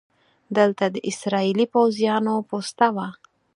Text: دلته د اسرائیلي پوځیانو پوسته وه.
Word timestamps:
دلته 0.57 0.85
د 0.89 0.97
اسرائیلي 1.09 1.65
پوځیانو 1.73 2.35
پوسته 2.49 2.87
وه. 2.95 3.07